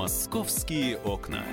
[0.00, 1.44] Московские окна.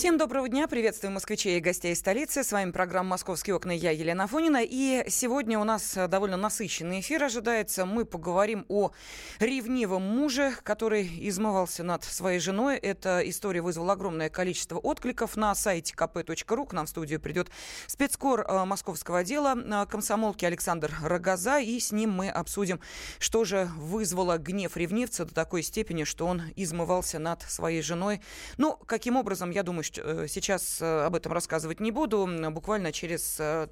[0.00, 2.42] Всем доброго дня, приветствую москвичей и гостей столицы.
[2.42, 3.72] С вами программа «Московские окна».
[3.72, 4.62] Я Елена Фонина.
[4.62, 7.84] И сегодня у нас довольно насыщенный эфир ожидается.
[7.84, 8.92] Мы поговорим о
[9.40, 12.78] ревнивом муже, который измывался над своей женой.
[12.78, 15.36] Эта история вызвала огромное количество откликов.
[15.36, 17.50] На сайте kp.ru к нам в студию придет
[17.86, 21.58] спецкор э, московского отдела э, комсомолки Александр Рогоза.
[21.58, 22.80] И с ним мы обсудим,
[23.18, 28.22] что же вызвало гнев ревнивца до такой степени, что он измывался над своей женой.
[28.56, 32.28] Ну, каким образом, я думаю, Э, сейчас э, об этом рассказывать не буду.
[32.50, 33.68] Буквально через э,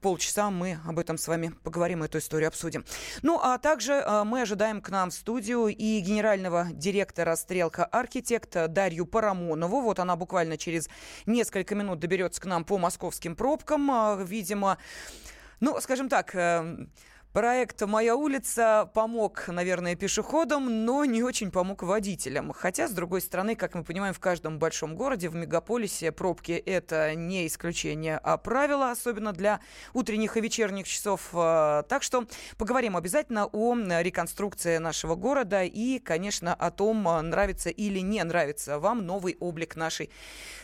[0.00, 2.84] полчаса мы об этом с вами поговорим, эту историю обсудим.
[3.22, 9.06] Ну, а также мы ожидаем к нам в студию и генерального директора «Стрелка Архитекта» Дарью
[9.06, 9.80] Парамонову.
[9.80, 10.88] Вот она буквально через
[11.26, 14.24] несколько минут доберется к нам по московским пробкам.
[14.24, 14.78] Видимо,
[15.60, 16.34] ну, скажем так,
[17.32, 22.52] Проект «Моя улица» помог, наверное, пешеходам, но не очень помог водителям.
[22.52, 27.14] Хотя, с другой стороны, как мы понимаем, в каждом большом городе, в мегаполисе пробки– это
[27.14, 29.60] не исключение, а правило, особенно для
[29.94, 31.30] утренних и вечерних часов.
[31.32, 32.26] А, так что
[32.58, 39.06] поговорим обязательно о реконструкции нашего города и, конечно, о том, нравится или не нравится вам
[39.06, 40.10] новый облик нашей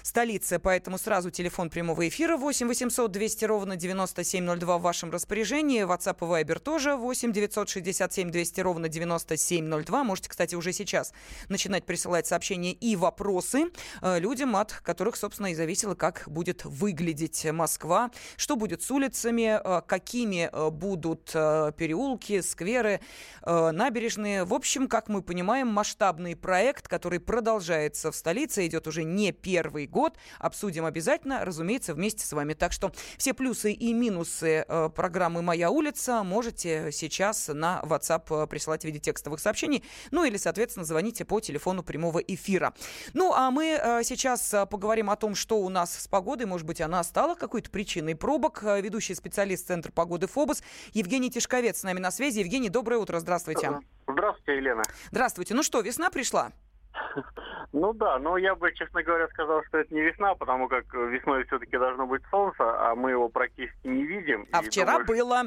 [0.02, 0.58] столицы.
[0.58, 5.86] Поэтому сразу телефон прямого эфира 8 800 200 ровно 9702 в вашем распоряжении.
[5.86, 10.04] WhatsApp и Viber номер тоже 8 967 200 ровно 9702.
[10.04, 11.12] Можете, кстати, уже сейчас
[11.48, 13.66] начинать присылать сообщения и вопросы
[14.02, 19.60] э, людям, от которых, собственно, и зависело, как будет выглядеть Москва, что будет с улицами,
[19.62, 23.00] э, какими э, будут переулки, скверы,
[23.44, 24.44] набережные.
[24.44, 29.86] В общем, как мы понимаем, масштабный проект, который продолжается в столице, идет уже не первый
[29.86, 30.16] год.
[30.38, 32.54] Обсудим обязательно, разумеется, вместе с вами.
[32.54, 34.64] Так что все плюсы и минусы
[34.94, 40.24] программы «Моя улица» можно можете сейчас на WhatsApp э, присылать в виде текстовых сообщений, ну
[40.24, 42.72] или, соответственно, звоните по телефону прямого эфира.
[43.12, 46.46] Ну, а мы э, сейчас э, поговорим о том, что у нас с погодой.
[46.46, 48.62] Может быть, она стала какой-то причиной пробок.
[48.62, 50.62] Ведущий специалист Центра погоды ФОБОС
[50.94, 52.38] Евгений Тишковец с нами на связи.
[52.38, 53.80] Евгений, доброе утро, здравствуйте.
[54.06, 54.82] Здравствуйте, Елена.
[55.10, 55.52] Здравствуйте.
[55.52, 56.52] Ну что, весна пришла?
[57.72, 61.44] Ну да, но я бы, честно говоря, сказал, что это не весна, потому как весной
[61.44, 64.46] все-таки должно быть солнце, а мы его практически не видим.
[64.52, 65.42] А вчера думаю, было.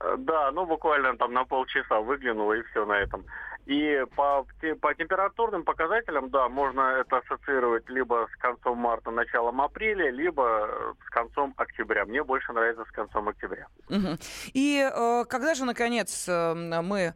[0.00, 3.24] Э, да, ну буквально там на полчаса выглянуло и все на этом.
[3.66, 4.46] И по,
[4.80, 11.10] по температурным показателям, да, можно это ассоциировать либо с концом марта, началом апреля, либо с
[11.10, 12.04] концом октября.
[12.04, 13.66] Мне больше нравится с концом октября.
[13.88, 14.18] Угу.
[14.52, 17.14] И э, когда же, наконец, э, мы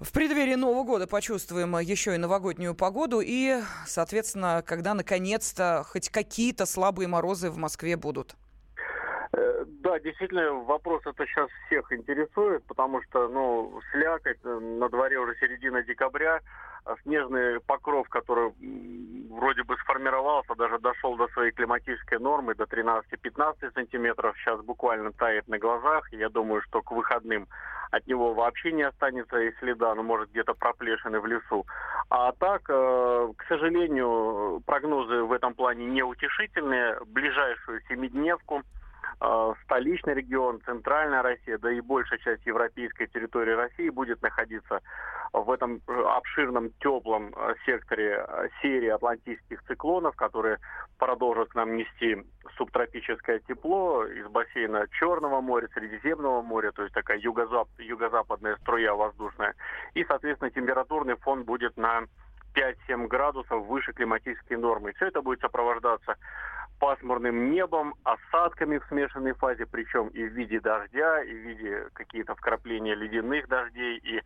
[0.00, 6.64] в преддверии Нового года почувствуем еще и новогоднюю погоду и, соответственно, когда наконец-то хоть какие-то
[6.64, 8.36] слабые морозы в Москве будут?
[9.38, 15.36] Э, да, действительно, вопрос это сейчас всех интересует, потому что, ну, слякоть, на дворе уже
[15.36, 16.40] середина декабря,
[16.84, 18.52] а снежный покров, который
[19.30, 25.46] вроде бы сформировался, даже дошел до своей климатической нормы, до 13-15 сантиметров, сейчас буквально тает
[25.48, 26.12] на глазах.
[26.12, 27.46] Я думаю, что к выходным
[27.90, 31.64] от него вообще не останется и следа, ну, может, где-то проплешины в лесу.
[32.10, 36.98] А так, э, к сожалению, прогнозы в этом плане неутешительные.
[37.06, 38.62] Ближайшую семидневку–
[39.64, 44.80] столичный регион, центральная Россия, да и большая часть европейской территории России будет находиться
[45.32, 50.58] в этом обширном теплом э, секторе э, серии атлантических циклонов, которые
[50.98, 52.16] продолжат к нам нести
[52.56, 59.54] субтропическое тепло из бассейна Черного моря, Средиземного моря, то есть такая юго-зап юго-западная струя воздушная.
[59.94, 62.04] И, соответственно, температурный фон будет на
[62.54, 64.92] 5-7 градусов выше климатической нормы.
[64.94, 66.16] Все это будет сопровождаться
[66.78, 72.34] пасмурным небом, осадками в смешанной фазе, причем и в виде дождя, и в виде каких-то
[72.34, 74.22] вкрапления ледяных дождей, и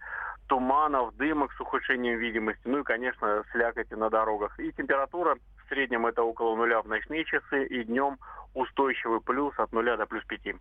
[0.49, 4.59] туманов, дымок с ухудшением видимости, ну и, конечно, слякоти на дорогах.
[4.61, 5.37] И температура
[5.73, 8.19] среднем это около нуля в ночные часы, и днем
[8.55, 10.55] устойчивый плюс от нуля до плюс пяти.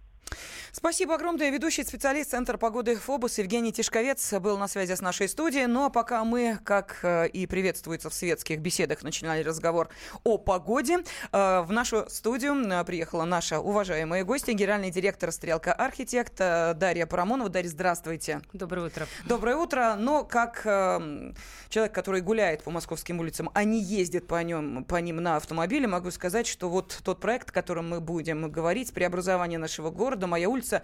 [0.72, 1.49] Спасибо огромное.
[1.49, 5.66] Ведущий специалист Центра погоды ФОБУС Евгений Тишковец был на связи с нашей студией.
[5.66, 9.90] Ну а пока мы, как э, и приветствуется в светских беседах, начинали разговор
[10.23, 10.99] о погоде,
[11.34, 17.49] э, в нашу студию э, приехала наша уважаемая гостья, генеральный директор «Стрелка Архитект» Дарья Парамонова.
[17.49, 18.41] Дарья, здравствуйте.
[18.53, 19.08] Доброе утро.
[19.28, 19.96] Доброе утро.
[19.99, 25.17] Но как человек, который гуляет по московским улицам, а не ездит по, нем, по ним
[25.17, 29.89] на автомобиле, могу сказать, что вот тот проект, о котором мы будем говорить, преобразование нашего
[29.89, 30.83] города, моя улица,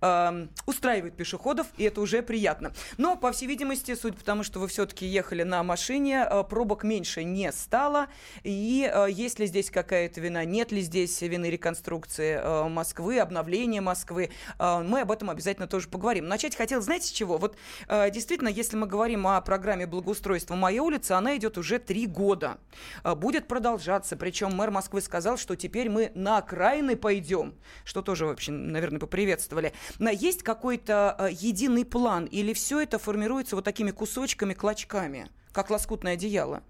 [0.00, 2.72] э, устраивает пешеходов, и это уже приятно.
[2.98, 6.84] Но, по всей видимости, судя по тому, что вы все-таки ехали на машине, э, пробок
[6.84, 8.08] меньше не стало.
[8.42, 13.80] И э, есть ли здесь какая-то вина, нет ли здесь вины реконструкции э, Москвы, обновления
[13.80, 16.28] Москвы, э, мы об этом обязательно тоже поговорим.
[16.28, 17.38] Начать хотел, знаете, с чего?
[17.38, 17.56] Вот
[17.88, 22.58] э, действительно, если мы говорим о программе благоустройства «Моя улица», она идет уже три года.
[23.04, 27.54] Э, будет продолжаться, причем мэр Москвы сказал, что теперь мы на окраины пойдем,
[27.84, 29.72] что тоже, вообще, наверное, поприветствовали.
[29.98, 36.14] Есть какой-то э, единый план или все это формируется вот такими кусочками, клочками, как лоскутное
[36.14, 36.62] одеяло?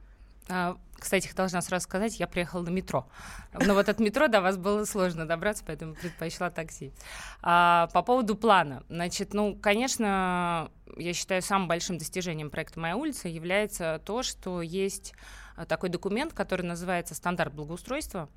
[0.48, 3.06] А, кстати, должна сразу сказать, я приехала на метро.
[3.54, 6.92] Но вот от метро до вас было сложно добраться, поэтому предпочла такси.
[7.42, 8.82] А, по поводу плана.
[8.88, 15.14] Значит, ну, конечно, я считаю, самым большим достижением проекта «Моя улица» является то, что есть
[15.68, 18.28] такой документ, который называется «Стандарт благоустройства».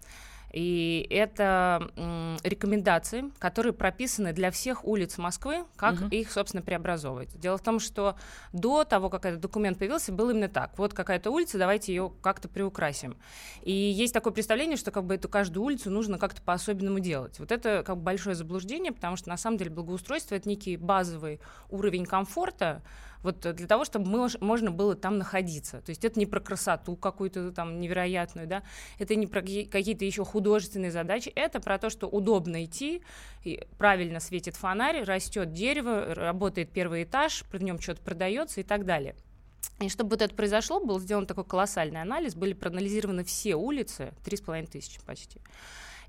[0.54, 6.06] И это м, рекомендации, которые прописаны для всех улиц Москвы, как угу.
[6.10, 7.38] их, собственно, преобразовывать.
[7.40, 8.16] Дело в том, что
[8.54, 10.78] до того, как этот документ появился, было именно так.
[10.78, 13.18] Вот какая-то улица, давайте ее как-то приукрасим.
[13.64, 17.40] И есть такое представление, что как бы эту каждую улицу нужно как-то по-особенному делать.
[17.40, 21.40] Вот это как бы большое заблуждение, потому что на самом деле благоустройство это некий базовый
[21.72, 22.84] уровень комфорта,
[23.24, 25.82] вот для того, чтобы мы, можно было там находиться.
[25.82, 28.64] То есть это не про красоту какую-то там невероятную, да,
[29.00, 33.02] это не про какие-то еще художественные задачи, это про то, что удобно идти,
[33.44, 38.86] и правильно светит фонарь, растет дерево, работает первый этаж, при нем что-то продается и так
[38.86, 39.16] далее.
[39.80, 44.72] И чтобы вот это произошло, был сделан такой колоссальный анализ, были проанализированы все улицы, 3,5
[44.72, 45.40] тысячи почти.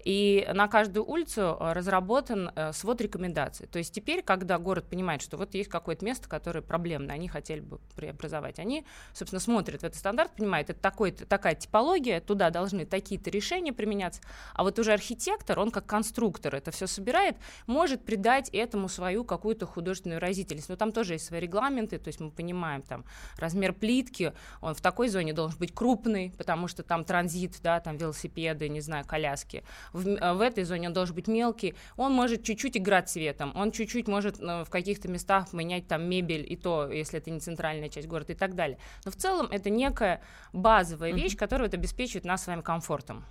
[0.04, 3.66] И на каждую улицу э, разработан э, свод рекомендаций.
[3.66, 7.60] То есть теперь, когда город понимает, что вот есть какое-то место, которое проблемное, они хотели
[7.60, 8.84] бы преобразовать, они,
[9.14, 14.20] собственно, смотрят в этот стандарт, понимают, это такой, такая типология, туда должны такие-то решения применяться.
[14.52, 17.36] А вот уже архитектор, он как конструктор это все собирает,
[17.66, 20.68] может придать этому свою какую-то художественную выразительность.
[20.68, 23.04] Но там тоже есть свои регламенты, то есть мы понимаем, там,
[23.38, 27.96] размер плитки, он в такой зоне должен быть крупный, потому что там транзит, да, там
[27.96, 32.42] велосипеды, не знаю, коляски в, э, в этой зоне он должен быть мелкий, он может
[32.42, 36.90] чуть-чуть играть цветом, он чуть-чуть может э, в каких-то местах менять там мебель, и то,
[36.90, 38.78] если это не центральная часть города и так далее.
[39.04, 40.20] Но в целом это некая
[40.52, 43.24] базовая вещь, которая вот обеспечивает нас с вами комфортом.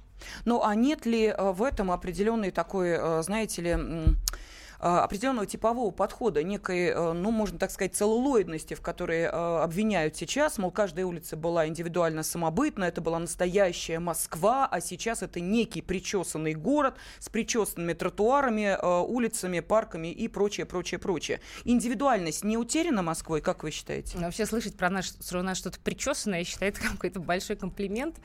[0.45, 4.13] Ну а нет ли э, в этом определенной такой, знаете ли, Э,
[4.83, 10.57] определенного типового подхода, некой, э, ну, можно так сказать, целлулоидности, в которой э, обвиняют сейчас,
[10.57, 16.53] мол, каждая улица была индивидуально самобытна, это была настоящая Москва, а сейчас это некий причесанный
[16.53, 21.39] город с причесанными тротуарами, улицами, парками и прочее, прочее, прочее.
[21.63, 24.17] Индивидуальность не утеряна Москвой, как вы считаете?
[24.17, 28.17] Вообще слышать про наш, про нас что-то причесанное, я считаю, это какой-то большой комплимент.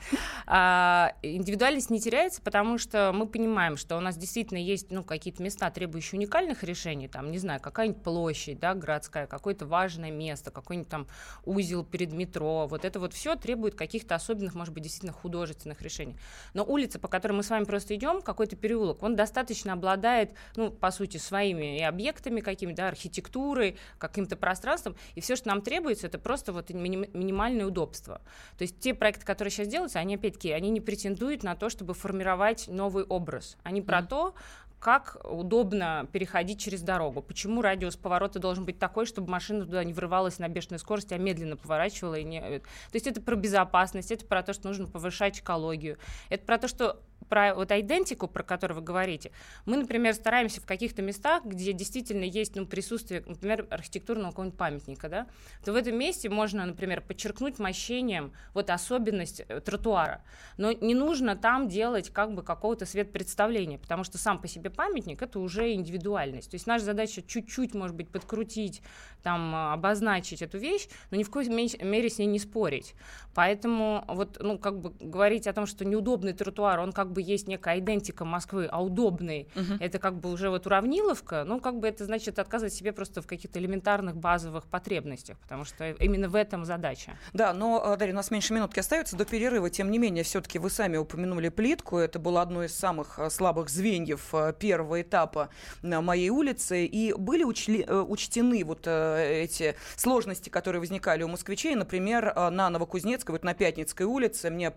[0.45, 5.41] А, индивидуальность не теряется, потому что мы понимаем, что у нас действительно есть ну, какие-то
[5.41, 10.51] места, требующие уникальности, глобальных решений, там, не знаю, какая-нибудь площадь, да, городская, какое-то важное место,
[10.51, 11.07] какой-нибудь там
[11.45, 16.17] узел перед метро, вот это вот все требует каких-то особенных, может быть, действительно художественных решений.
[16.53, 20.71] Но улица, по которой мы с вами просто идем, какой-то переулок, он достаточно обладает, ну,
[20.71, 26.07] по сути, своими и объектами какими, да, архитектурой, каким-то пространством, и все, что нам требуется,
[26.07, 28.21] это просто вот минимальное удобство.
[28.57, 31.93] То есть те проекты, которые сейчас делаются, они, опять-таки, они не претендуют на то, чтобы
[31.93, 33.57] формировать новый образ.
[33.63, 33.85] Они mm-hmm.
[33.85, 34.35] про то,
[34.79, 39.93] как удобно переходить через дорогу, почему радиус поворота должен быть такой, чтобы машина туда не
[39.93, 42.15] врывалась на бешеной скорости, а медленно поворачивала.
[42.15, 42.41] И не...
[42.41, 45.97] То есть это про безопасность, это про то, что нужно повышать экологию,
[46.29, 49.31] это про то, что про вот идентику, про которую вы говорите,
[49.65, 55.09] мы, например, стараемся в каких-то местах, где действительно есть ну, присутствие, например, архитектурного какого-нибудь памятника,
[55.09, 55.27] да,
[55.63, 60.23] то в этом месте можно, например, подчеркнуть мощением вот особенность э, тротуара.
[60.57, 64.69] Но не нужно там делать как бы какого-то свет представления, потому что сам по себе
[64.69, 66.51] памятник это уже индивидуальность.
[66.51, 68.81] То есть наша задача чуть-чуть, может быть, подкрутить,
[69.23, 72.95] там, обозначить эту вещь, но ни в коей мере с ней не спорить.
[73.35, 77.47] Поэтому вот, ну, как бы говорить о том, что неудобный тротуар, он как бы есть
[77.47, 79.73] некая идентика Москвы, а удобный, угу.
[79.79, 83.27] это как бы уже вот уравниловка, ну, как бы это значит отказывать себе просто в
[83.27, 87.17] каких-то элементарных базовых потребностях, потому что именно в этом задача.
[87.33, 90.59] Да, но, э, Дарья, у нас меньше минутки остается до перерыва, тем не менее, все-таки
[90.59, 95.49] вы сами упомянули плитку, это было одно из самых э, слабых звеньев э, первого этапа
[95.81, 102.33] на моей улице, и были учли, учтены вот эти сложности, которые возникали у москвичей, например,
[102.35, 104.71] на Новокузнецкой, вот на Пятницкой улице, мне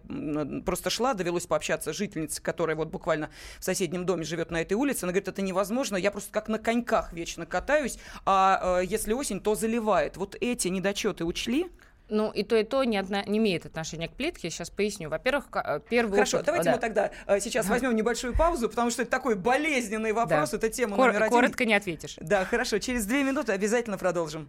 [0.64, 4.74] просто шла, довелось пообщаться с жительницей, которая вот буквально в соседнем доме живет на этой
[4.74, 9.40] улице, она говорит, это невозможно, я просто как на коньках вечно катаюсь, а если осень,
[9.40, 10.16] то заливает.
[10.16, 11.70] Вот эти недочеты учли?
[12.08, 14.50] Ну, и то, и то не, одна, не имеет отношения к плитке.
[14.50, 15.08] Сейчас поясню.
[15.08, 16.72] Во-первых, э, первый Хорошо, опыт, давайте да.
[16.74, 20.56] мы тогда э, сейчас возьмем небольшую паузу, потому что это такой болезненный вопрос, да.
[20.58, 21.32] это тема Кор- номер один.
[21.32, 22.16] Коротко не ответишь.
[22.20, 24.48] Да, хорошо, через две минуты обязательно продолжим.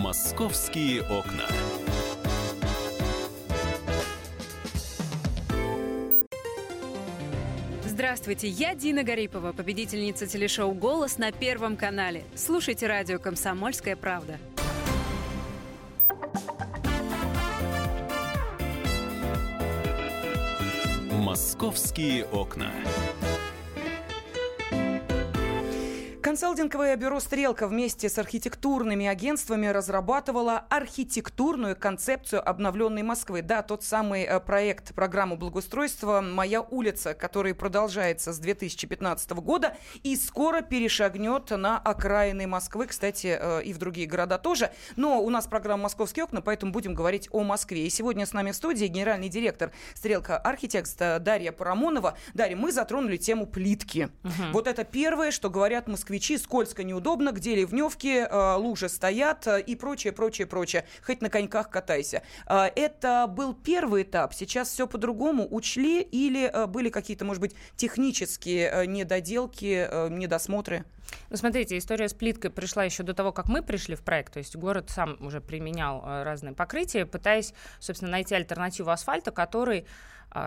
[0.00, 1.44] Московские окна.
[7.98, 12.22] Здравствуйте, я Дина Гарипова, победительница телешоу «Голос» на Первом канале.
[12.36, 14.38] Слушайте радио «Комсомольская правда».
[21.10, 22.70] Московские окна.
[26.38, 33.42] Консалтинговое бюро «Стрелка» вместе с архитектурными агентствами разрабатывало архитектурную концепцию обновленной Москвы.
[33.42, 40.14] Да, тот самый э, проект программы благоустройства «Моя улица», который продолжается с 2015 года и
[40.14, 44.70] скоро перешагнет на окраины Москвы, кстати, э, и в другие города тоже.
[44.94, 47.84] Но у нас программа «Московские окна», поэтому будем говорить о Москве.
[47.84, 52.16] И сегодня с нами в студии генеральный директор «Стрелка Архитекст» Дарья Парамонова.
[52.34, 54.10] Дарья, мы затронули тему плитки.
[54.22, 54.52] Угу.
[54.52, 59.60] Вот это первое, что говорят москвичи москвичи, скользко, неудобно, где ливневки, э, лужи стоят э,
[59.60, 60.84] и прочее, прочее, прочее.
[61.02, 62.22] Хоть на коньках катайся.
[62.46, 64.34] Э, это был первый этап.
[64.34, 70.84] Сейчас все по-другому учли или были какие-то, может быть, технические недоделки, недосмотры?
[71.30, 74.34] Ну, смотрите, история с плиткой пришла еще до того, как мы пришли в проект.
[74.34, 79.86] То есть город сам уже применял разные покрытия, пытаясь, собственно, найти альтернативу асфальта, который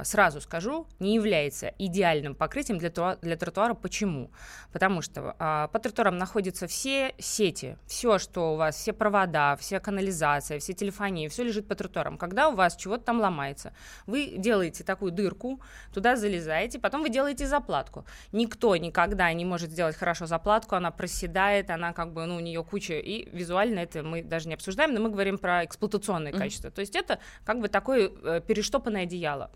[0.03, 3.73] сразу скажу, не является идеальным покрытием для, для тротуара.
[3.73, 4.31] Почему?
[4.71, 9.79] Потому что а, по тротуарам находятся все сети, все, что у вас, все провода, вся
[9.79, 12.17] канализация, все телефонии, все лежит по тротуарам.
[12.17, 13.73] Когда у вас чего-то там ломается,
[14.05, 15.61] вы делаете такую дырку,
[15.93, 18.05] туда залезаете, потом вы делаете заплатку.
[18.31, 22.63] Никто никогда не может сделать хорошо заплатку, она проседает, она как бы, ну, у нее
[22.63, 26.37] куча, и визуально это мы даже не обсуждаем, но мы говорим про эксплуатационное mm-hmm.
[26.37, 26.71] качество.
[26.71, 29.51] То есть это как бы такое э, перештопанное одеяло.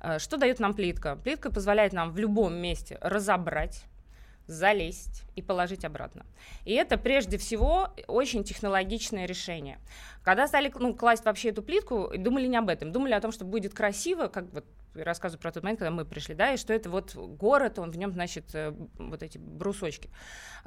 [0.00, 1.16] Э, что дает нам плитка?
[1.16, 3.84] Плитка позволяет нам в любом месте разобрать,
[4.46, 6.24] залезть и положить обратно.
[6.64, 9.78] И это прежде всего очень технологичное решение.
[10.28, 13.46] Когда стали ну, класть вообще эту плитку, думали не об этом, думали о том, что
[13.46, 16.90] будет красиво, как вот рассказываю про тот момент, когда мы пришли, да, и что это
[16.90, 20.10] вот город, он в нем, значит, э, вот эти брусочки.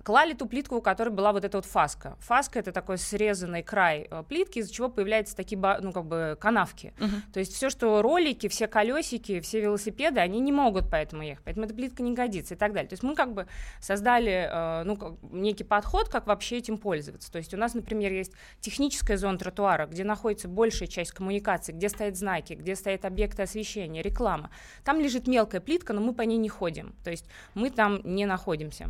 [0.03, 2.17] Клали ту плитку, у которой была вот эта вот фаска.
[2.21, 6.93] Фаска это такой срезанный край э, плитки, из-за чего появляются такие, ну, как бы канавки.
[6.97, 7.33] Uh-huh.
[7.33, 11.65] То есть все, что ролики, все колесики, все велосипеды, они не могут поэтому ехать, поэтому
[11.65, 12.89] эта плитка не годится и так далее.
[12.89, 13.47] То есть мы как бы
[13.79, 17.31] создали, э, ну, некий подход, как вообще этим пользоваться.
[17.31, 21.89] То есть у нас, например, есть техническая зона тротуара, где находится большая часть коммуникации, где
[21.89, 24.49] стоят знаки, где стоят объекты освещения, реклама.
[24.83, 26.95] Там лежит мелкая плитка, но мы по ней не ходим.
[27.03, 28.89] То есть мы там не находимся.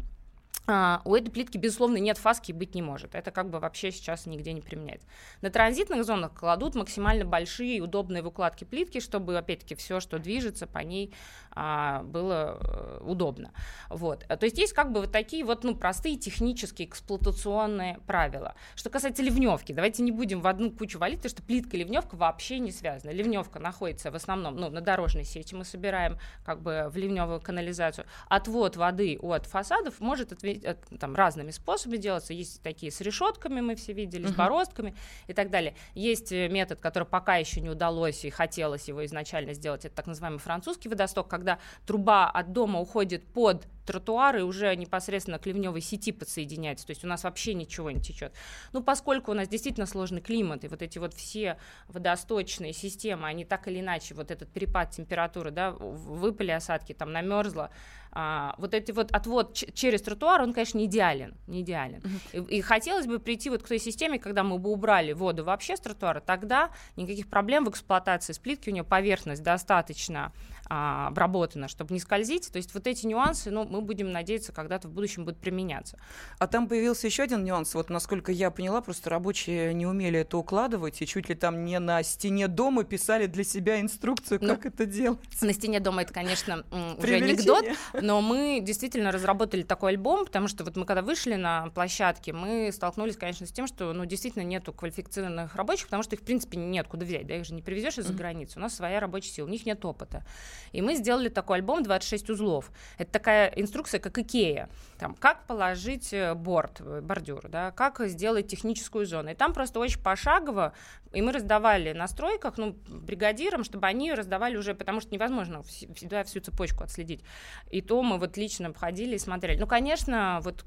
[0.67, 3.15] А, у этой плитки, безусловно, нет фаски и быть не может.
[3.15, 5.07] Это как бы вообще сейчас нигде не применяется.
[5.41, 10.67] На транзитных зонах кладут максимально большие и удобные выкладки плитки, чтобы, опять-таки, все, что движется
[10.67, 11.13] по ней,
[11.53, 13.51] а, было э, удобно.
[13.89, 14.25] Вот.
[14.27, 18.55] То есть есть как бы вот такие вот ну, простые технические эксплуатационные правила.
[18.75, 22.15] Что касается ливневки, давайте не будем в одну кучу валить, потому что плитка и ливневка
[22.15, 23.11] вообще не связаны.
[23.11, 28.05] Ливневка находится в основном ну, на дорожной сети, мы собираем как бы в ливневую канализацию.
[28.29, 32.33] Отвод воды от фасадов может ответить э, там разными способами делаться.
[32.33, 34.33] Есть такие с решетками, мы все видели, uh-huh.
[34.33, 34.95] с бороздками
[35.27, 35.75] и так далее.
[35.93, 40.07] Есть э, метод, который пока еще не удалось и хотелось его изначально сделать, это так
[40.07, 46.11] называемый французский водосток, когда труба от дома уходит под тротуары уже непосредственно к ливневой сети
[46.11, 48.33] подсоединяется, то есть у нас вообще ничего не течет.
[48.73, 53.45] Ну, поскольку у нас действительно сложный климат, и вот эти вот все водосточные системы, они
[53.45, 57.71] так или иначе, вот этот перепад температуры, да, выпали осадки, там намерзло,
[58.13, 62.01] а, вот эти вот отвод через тротуар, он, конечно, не идеален, не идеален.
[62.01, 62.47] Uh-huh.
[62.49, 65.77] И, и хотелось бы прийти вот к той системе, когда мы бы убрали воду вообще
[65.77, 70.33] с тротуара, тогда никаких проблем в эксплуатации с плитки, у нее поверхность достаточно
[70.73, 72.49] а, обработана, чтобы не скользить.
[72.49, 75.97] То есть вот эти нюансы, ну, мы будем надеяться, когда-то в будущем будут применяться.
[76.39, 77.75] А там появился еще один нюанс.
[77.75, 81.77] Вот насколько я поняла, просто рабочие не умели это укладывать, и чуть ли там не
[81.79, 85.19] на стене дома писали для себя инструкцию, ну, как это делать.
[85.41, 86.63] На стене дома это, конечно,
[86.97, 87.65] уже анекдот,
[88.01, 92.71] но мы действительно разработали такой альбом, потому что вот мы когда вышли на площадке, мы
[92.73, 96.57] столкнулись, конечно, с тем, что, ну, действительно нету квалифицированных рабочих, потому что их, в принципе,
[96.57, 98.17] нет куда взять, да, их же не привезешь из-за mm-hmm.
[98.17, 98.59] границы.
[98.59, 100.23] У нас своя рабочая сила, у них нет опыта.
[100.71, 102.71] И мы сделали такой альбом 26 узлов.
[102.97, 104.69] Это такая инструкция, как Икея.
[104.97, 109.31] Там, как положить э, борт, э, бордюр, да, как сделать техническую зону.
[109.31, 110.73] И там просто очень пошагово,
[111.11, 116.23] и мы раздавали на стройках, ну, бригадирам, чтобы они раздавали уже, потому что невозможно всегда
[116.23, 117.23] всю цепочку отследить.
[117.69, 119.59] И то мы вот лично обходили и смотрели.
[119.59, 120.63] Ну, конечно, вот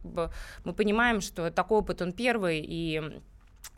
[0.63, 3.01] мы понимаем, что такой опыт, он первый, и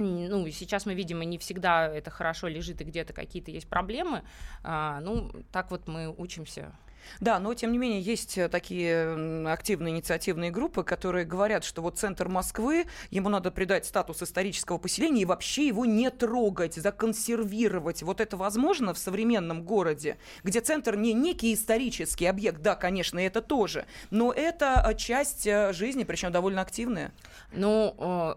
[0.01, 4.25] ну, сейчас мы видим, и не всегда это хорошо лежит, и где-то какие-то есть проблемы.
[4.65, 6.73] А, ну, так вот мы учимся
[7.21, 11.99] да, но тем не менее есть э, такие активные инициативные группы, которые говорят, что вот
[11.99, 18.03] центр Москвы, ему надо придать статус исторического поселения и вообще его не трогать, законсервировать.
[18.03, 23.41] Вот это возможно в современном городе, где центр не некий исторический объект, да, конечно, это
[23.41, 27.13] тоже, но это э, часть э, жизни, причем довольно активная.
[27.53, 28.37] Ну,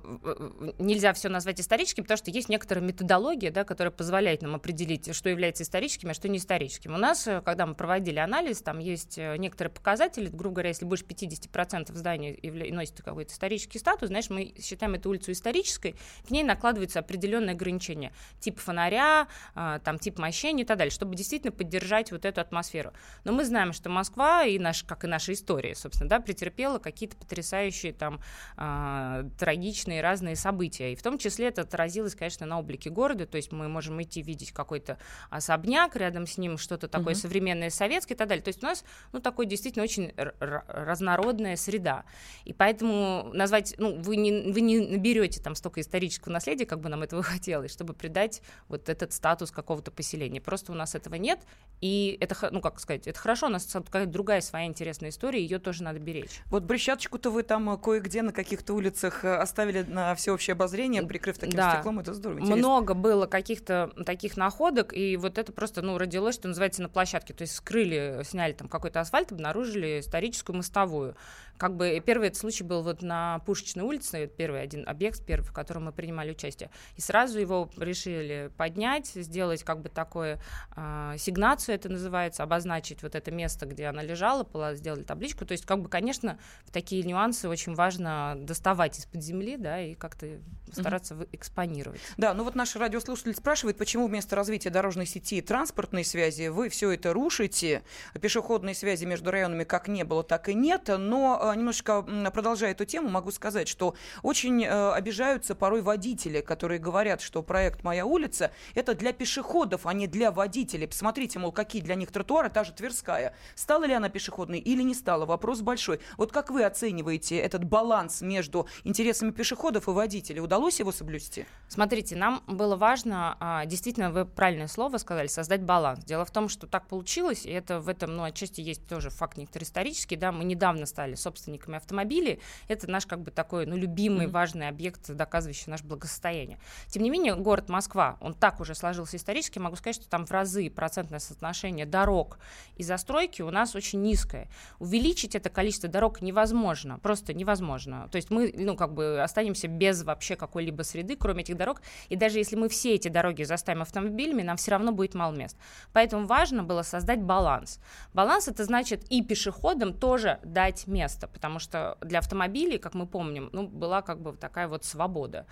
[0.79, 5.29] нельзя все назвать историческим, потому что есть некоторая методология, да, которая позволяет нам определить, что
[5.29, 6.93] является историческим, а что не историческим.
[6.93, 10.85] У нас, когда мы проводили анализ, анализ, там есть э, некоторые показатели, грубо говоря, если
[10.85, 15.95] больше 50% зданий носит какой-то исторический статус, знаешь, мы считаем эту улицу исторической,
[16.27, 21.15] к ней накладываются определенные ограничения, тип фонаря, а, там, тип мощения и так далее, чтобы
[21.15, 22.93] действительно поддержать вот эту атмосферу.
[23.23, 27.15] Но мы знаем, что Москва, и наш, как и наша история, собственно, да, претерпела какие-то
[27.15, 28.21] потрясающие там
[28.57, 33.37] а, трагичные разные события, и в том числе это отразилось, конечно, на облике города, то
[33.37, 34.97] есть мы можем идти видеть какой-то
[35.29, 37.21] особняк, рядом с ним что-то такое угу.
[37.21, 38.38] современное советское и так далее.
[38.39, 42.05] То есть у нас, ну, такой действительно очень разнородная среда.
[42.45, 46.89] И поэтому назвать, ну, вы не, вы не наберете там столько исторического наследия, как бы
[46.89, 50.41] нам этого хотелось, чтобы придать вот этот статус какого-то поселения.
[50.41, 51.39] Просто у нас этого нет,
[51.81, 55.59] и это, ну, как сказать, это хорошо, у нас какая-то другая своя интересная история, ее
[55.59, 56.41] тоже надо беречь.
[56.47, 61.37] Вот брусчаточку-то вы там э, кое-где на каких-то улицах э, оставили на всеобщее обозрение, прикрыв
[61.37, 61.75] таким да.
[61.75, 62.39] стеклом, это здорово.
[62.39, 62.57] Интересно.
[62.57, 67.33] Много было каких-то таких находок, и вот это просто, ну, родилось, что называется, на площадке,
[67.33, 71.15] то есть скрыли, сняли там какой-то асфальт, обнаружили историческую мостовую.
[71.57, 75.51] Как бы первый этот случай был вот на Пушечной улице, первый один объект, первый, в
[75.51, 76.69] котором мы принимали участие.
[76.95, 80.39] И сразу его решили поднять, сделать как бы такое,
[80.77, 85.45] э, сигнацию это называется, обозначить вот это место, где она лежала, сделали табличку.
[85.45, 89.95] То есть, как бы, конечно, в такие нюансы очень важно доставать из-под земли, да, и
[89.95, 90.39] как-то
[90.71, 91.29] стараться mm-hmm.
[91.33, 91.99] экспонировать.
[92.17, 96.69] Да, ну вот наш радиослушатель спрашивает, почему вместо развития дорожной сети и транспортной связи вы
[96.69, 97.83] все это рушите,
[98.19, 102.01] пешеходной связи между районами как не было, так и нет, но а, немножечко
[102.33, 107.83] продолжая эту тему, могу сказать, что очень э, обижаются порой водители, которые говорят, что проект
[107.83, 110.87] «Моя улица»— это для пешеходов, а не для водителей.
[110.87, 113.35] Посмотрите, мол, какие для них тротуары, та же Тверская.
[113.55, 115.25] Стала ли она пешеходной или не стала?
[115.25, 115.99] Вопрос большой.
[116.17, 120.41] Вот как вы оцениваете этот баланс между интересами пешеходов и водителей?
[120.41, 121.45] Удалось его соблюсти?
[121.67, 126.03] Смотрите, нам было важно, а, действительно, вы правильное слово сказали, создать баланс.
[126.03, 129.37] Дело в том, что так получилось, и это в этом, ну, отчасти есть тоже факт
[129.37, 132.39] некоторый исторический, да, мы недавно стали собственниками автомобилей.
[132.67, 134.31] Это наш как бы такой, ну, любимый, mm-hmm.
[134.31, 136.59] важный объект, доказывающий наше благосостояние.
[136.87, 140.31] Тем не менее, город Москва, он так уже сложился исторически, могу сказать, что там в
[140.31, 142.39] разы процентное соотношение дорог
[142.75, 144.49] и застройки у нас очень низкое.
[144.79, 148.07] Увеличить это количество дорог невозможно, просто невозможно.
[148.11, 151.81] То есть мы, ну, как бы останемся без вообще какой-либо среды, кроме этих дорог.
[152.09, 155.57] И даже если мы все эти дороги заставим автомобилями, нам все равно будет мало мест.
[155.93, 157.79] Поэтому важно было создать баланс.
[158.13, 163.49] Баланс это значит и пешеходам тоже дать место, потому что для автомобилей, как мы помним,
[163.53, 165.45] ну, была как бы такая вот свобода.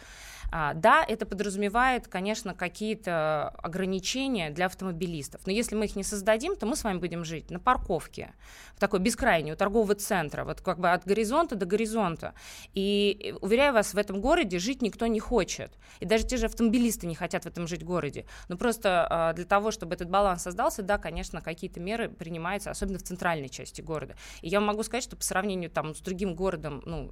[0.52, 6.56] А, да, это подразумевает, конечно, какие-то ограничения для автомобилистов, но если мы их не создадим,
[6.56, 8.34] то мы с вами будем жить на парковке,
[8.76, 12.34] в такой бескрайней, у торгового центра, вот как бы от горизонта до горизонта.
[12.74, 15.78] И, уверяю вас, в этом городе жить никто не хочет.
[16.00, 18.26] И даже те же автомобилисты не хотят в этом жить городе.
[18.48, 22.37] Но просто а, для того, чтобы этот баланс создался, да, конечно, какие-то меры принимаются,
[22.72, 24.16] особенно в центральной части города.
[24.42, 27.12] И я могу сказать, что по сравнению там, с другим городом, ну,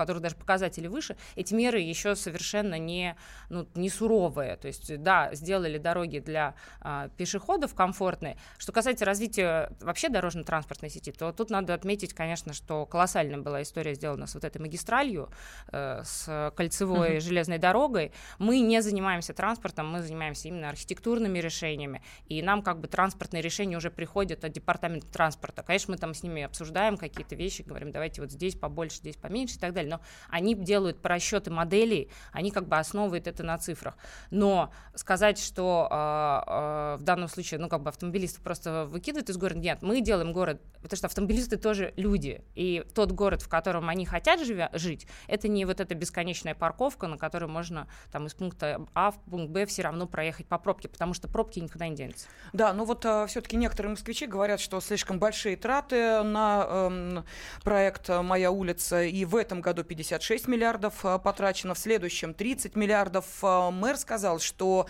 [0.00, 3.16] которых даже показатели выше, эти меры еще совершенно не,
[3.50, 4.56] ну, не суровые.
[4.56, 8.38] То есть, да, сделали дороги для а, пешеходов комфортные.
[8.58, 13.94] Что касается развития вообще дорожно-транспортной сети, то тут надо отметить, конечно, что колоссальная была история
[13.94, 15.30] сделана с вот этой магистралью,
[15.72, 17.20] э, с кольцевой uh-huh.
[17.20, 18.12] железной дорогой.
[18.38, 23.76] Мы не занимаемся транспортом, мы занимаемся именно архитектурными решениями, и нам как бы транспортные решения
[23.76, 25.62] уже приходят от департамента транспорта.
[25.62, 29.56] Конечно, мы там с ними обсуждаем какие-то вещи, говорим, давайте вот здесь побольше, здесь поменьше
[29.56, 33.96] и так далее, но они делают просчеты моделей, они как бы основывают это на цифрах.
[34.30, 39.36] Но сказать, что э, э, в данном случае, ну, как бы автомобилисты просто выкидывают из
[39.36, 43.88] города, нет, мы делаем город, потому что автомобилисты тоже люди, и тот город, в котором
[43.88, 48.34] они хотят живя, жить, это не вот эта бесконечная парковка, на которой можно там из
[48.34, 51.96] пункта А в пункт Б все равно проехать по пробке, потому что пробки никуда не
[51.96, 52.28] денутся.
[52.52, 57.22] Да, ну вот э, все-таки некоторые москвичи говорят, что слишком большие траты на э,
[57.64, 63.24] проект «Моя улица», и в этом году году 56 миллиардов потрачено, в следующем 30 миллиардов.
[63.42, 64.86] Мэр сказал, что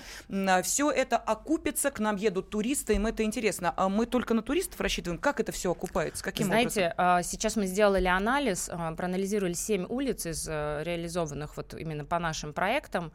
[0.62, 3.75] все это окупится, к нам едут туристы, им это интересно.
[3.77, 5.21] А мы только на туристов рассчитываем.
[5.21, 6.25] Как это все окупается?
[6.25, 7.31] Каким Знаете, образом?
[7.31, 13.12] сейчас мы сделали анализ, проанализировали 7 улиц из э, реализованных вот именно по нашим проектам.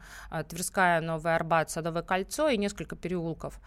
[0.48, 3.60] Тверская, Новая Арбат, Садовое кольцо и несколько переулков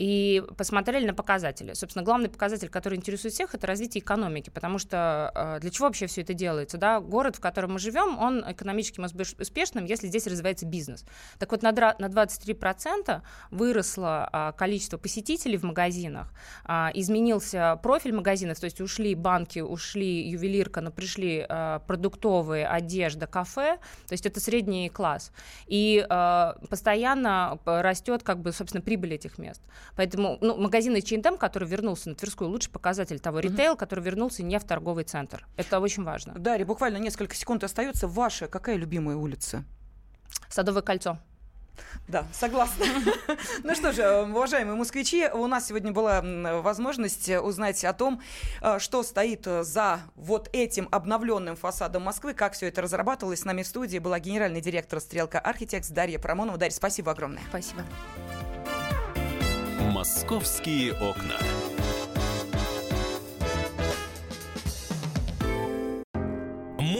[0.00, 1.74] и посмотрели на показатели.
[1.74, 6.06] Собственно, главный показатель, который интересует всех, это развитие экономики, потому что э, для чего вообще
[6.06, 6.78] все это делается?
[6.78, 7.00] Да?
[7.00, 11.06] Город, в котором мы живем, он экономически может быть успешным, если здесь развивается бизнес.
[11.38, 16.32] Так вот, на 23% выросло а, количество посетителей в магазинах,
[16.64, 23.26] а, изменился профиль магазинов, то есть ушли банки, ушли ювелирка, но пришли а, продуктовые, одежда,
[23.26, 25.32] кафе, то есть это средний класс.
[25.66, 26.06] И
[26.68, 29.62] постоянно растет, как бы, собственно, прибыль этих мест.
[29.96, 33.78] Поэтому ну, магазин H&M, который вернулся на Тверскую, лучший показатель того ритейл, mm-hmm.
[33.78, 35.46] который вернулся не в торговый центр.
[35.56, 36.34] Это очень важно.
[36.34, 38.08] Дарья, буквально несколько секунд остается.
[38.08, 39.64] Ваша какая любимая улица?
[40.48, 41.18] Садовое кольцо.
[42.08, 42.84] Да, согласна.
[43.62, 46.20] Ну что же, уважаемые москвичи, у нас сегодня была
[46.60, 48.20] возможность узнать о том,
[48.60, 53.40] э, что стоит за вот этим обновленным фасадом Москвы, как все это разрабатывалось.
[53.40, 56.58] С нами в студии была генеральный директор «Стрелка Архитекс» Дарья Парамонова.
[56.58, 57.42] Дарья, спасибо огромное.
[57.48, 57.84] Спасибо.
[59.90, 61.36] Московские окна.